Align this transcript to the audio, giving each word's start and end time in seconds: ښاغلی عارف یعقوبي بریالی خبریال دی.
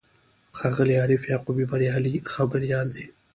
ښاغلی 0.57 0.95
عارف 1.03 1.21
یعقوبي 1.31 1.65
بریالی 1.71 2.13
خبریال 2.33 2.87
دی. 2.95 3.05